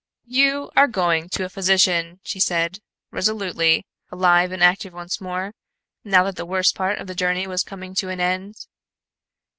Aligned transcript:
"You 0.25 0.71
are 0.75 0.87
going 0.87 1.29
to 1.29 1.45
a 1.45 1.49
physician," 1.49 2.21
she 2.23 2.39
said, 2.39 2.79
resolutely, 3.11 3.85
alive 4.11 4.51
and 4.51 4.63
active 4.63 4.93
once 4.95 5.21
more, 5.21 5.53
now 6.03 6.23
that 6.23 6.37
the 6.37 6.43
worst 6.47 6.73
part 6.73 6.97
of 6.97 7.05
the 7.05 7.13
journey 7.13 7.45
was 7.45 7.61
coming 7.63 7.93
to 7.93 8.09
an 8.09 8.19
end. 8.19 8.65